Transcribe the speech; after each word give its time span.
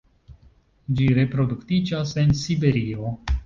Ĝi 1.01 1.11
reproduktiĝas 1.19 2.17
en 2.25 2.37
Siberio. 2.43 3.17